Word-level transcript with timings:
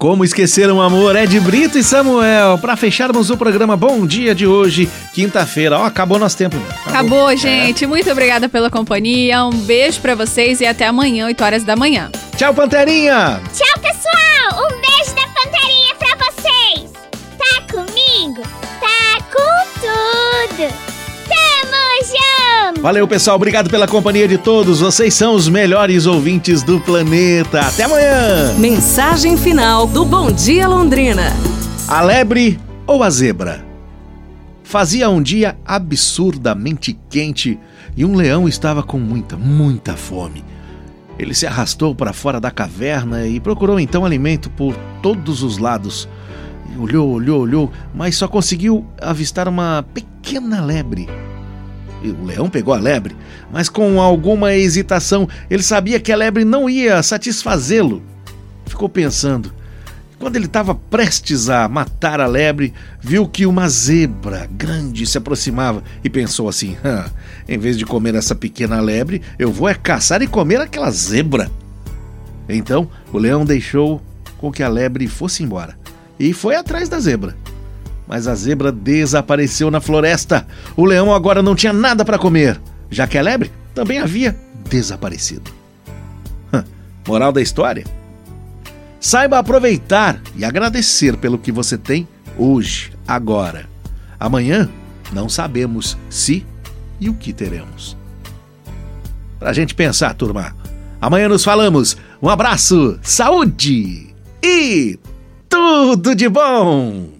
Como 0.00 0.24
esquecer 0.24 0.72
um 0.72 0.80
amor 0.80 1.14
é 1.14 1.26
de 1.26 1.38
Brito 1.38 1.76
e 1.76 1.84
Samuel. 1.84 2.56
Para 2.56 2.74
fecharmos 2.74 3.28
o 3.28 3.36
programa 3.36 3.76
Bom 3.76 4.06
Dia 4.06 4.34
de 4.34 4.46
hoje, 4.46 4.88
quinta-feira. 5.12 5.78
Ó, 5.78 5.84
acabou 5.84 6.18
nosso 6.18 6.38
tempo. 6.38 6.56
Acabou, 6.86 7.26
acabou 7.26 7.36
gente. 7.36 7.84
É. 7.84 7.86
Muito 7.86 8.10
obrigada 8.10 8.48
pela 8.48 8.70
companhia. 8.70 9.44
Um 9.44 9.50
beijo 9.50 10.00
para 10.00 10.14
vocês 10.14 10.62
e 10.62 10.66
até 10.66 10.86
amanhã, 10.86 11.26
8 11.26 11.44
horas 11.44 11.64
da 11.64 11.76
manhã. 11.76 12.10
Tchau, 12.34 12.54
Panterinha. 12.54 13.42
Tchau, 13.52 13.69
Valeu, 22.80 23.06
pessoal. 23.06 23.36
Obrigado 23.36 23.68
pela 23.68 23.86
companhia 23.86 24.26
de 24.26 24.38
todos. 24.38 24.80
Vocês 24.80 25.12
são 25.12 25.34
os 25.34 25.50
melhores 25.50 26.06
ouvintes 26.06 26.62
do 26.62 26.80
planeta. 26.80 27.60
Até 27.60 27.82
amanhã. 27.84 28.54
Mensagem 28.58 29.36
final 29.36 29.86
do 29.86 30.02
Bom 30.02 30.32
Dia 30.32 30.66
Londrina. 30.66 31.30
A 31.86 32.00
lebre 32.00 32.58
ou 32.86 33.02
a 33.02 33.10
zebra? 33.10 33.62
Fazia 34.64 35.10
um 35.10 35.22
dia 35.22 35.58
absurdamente 35.62 36.98
quente 37.10 37.60
e 37.94 38.02
um 38.02 38.16
leão 38.16 38.48
estava 38.48 38.82
com 38.82 38.98
muita, 38.98 39.36
muita 39.36 39.94
fome. 39.94 40.42
Ele 41.18 41.34
se 41.34 41.46
arrastou 41.46 41.94
para 41.94 42.14
fora 42.14 42.40
da 42.40 42.50
caverna 42.50 43.26
e 43.26 43.38
procurou 43.38 43.78
então 43.78 44.06
alimento 44.06 44.48
por 44.48 44.74
todos 45.02 45.42
os 45.42 45.58
lados. 45.58 46.08
Olhou, 46.78 47.10
olhou, 47.10 47.42
olhou, 47.42 47.70
mas 47.94 48.16
só 48.16 48.26
conseguiu 48.26 48.86
avistar 49.02 49.48
uma 49.48 49.84
pequena 49.92 50.62
lebre 50.62 51.06
o 52.08 52.24
leão 52.24 52.48
pegou 52.48 52.72
a 52.72 52.78
lebre, 52.78 53.14
mas 53.52 53.68
com 53.68 54.00
alguma 54.00 54.54
hesitação, 54.54 55.28
ele 55.50 55.62
sabia 55.62 56.00
que 56.00 56.12
a 56.12 56.16
lebre 56.16 56.44
não 56.44 56.68
ia 56.68 57.02
satisfazê-lo. 57.02 58.02
Ficou 58.66 58.88
pensando. 58.88 59.52
Quando 60.18 60.36
ele 60.36 60.46
estava 60.46 60.74
prestes 60.74 61.48
a 61.48 61.66
matar 61.66 62.20
a 62.20 62.26
lebre, 62.26 62.74
viu 63.00 63.26
que 63.26 63.46
uma 63.46 63.68
zebra 63.68 64.46
grande 64.52 65.06
se 65.06 65.16
aproximava 65.16 65.82
e 66.04 66.10
pensou 66.10 66.48
assim: 66.48 66.76
em 67.48 67.58
vez 67.58 67.76
de 67.76 67.86
comer 67.86 68.14
essa 68.14 68.34
pequena 68.34 68.80
lebre, 68.80 69.22
eu 69.38 69.50
vou 69.50 69.68
é 69.68 69.74
caçar 69.74 70.20
e 70.20 70.26
comer 70.26 70.60
aquela 70.60 70.90
zebra. 70.90 71.50
Então 72.48 72.88
o 73.12 73.18
leão 73.18 73.44
deixou 73.44 74.00
com 74.36 74.52
que 74.52 74.62
a 74.62 74.68
lebre 74.68 75.06
fosse 75.06 75.42
embora 75.42 75.78
e 76.18 76.34
foi 76.34 76.54
atrás 76.54 76.88
da 76.88 76.98
zebra 76.98 77.34
mas 78.10 78.26
a 78.26 78.34
zebra 78.34 78.72
desapareceu 78.72 79.70
na 79.70 79.80
floresta. 79.80 80.44
O 80.76 80.84
leão 80.84 81.14
agora 81.14 81.44
não 81.44 81.54
tinha 81.54 81.72
nada 81.72 82.04
para 82.04 82.18
comer, 82.18 82.60
já 82.90 83.06
que 83.06 83.16
a 83.16 83.22
lebre 83.22 83.52
também 83.72 84.00
havia 84.00 84.36
desaparecido. 84.68 85.52
Moral 87.06 87.30
da 87.30 87.40
história? 87.40 87.84
Saiba 88.98 89.38
aproveitar 89.38 90.20
e 90.34 90.44
agradecer 90.44 91.16
pelo 91.18 91.38
que 91.38 91.52
você 91.52 91.78
tem 91.78 92.08
hoje, 92.36 92.92
agora. 93.06 93.68
Amanhã 94.18 94.68
não 95.12 95.28
sabemos 95.28 95.96
se 96.10 96.44
e 97.00 97.08
o 97.08 97.14
que 97.14 97.32
teremos. 97.32 97.96
Pra 99.38 99.52
gente 99.52 99.72
pensar, 99.72 100.14
turma. 100.14 100.52
Amanhã 101.00 101.28
nos 101.28 101.44
falamos. 101.44 101.96
Um 102.20 102.28
abraço, 102.28 102.98
saúde 103.02 104.12
e 104.42 104.98
tudo 105.48 106.12
de 106.16 106.28
bom! 106.28 107.10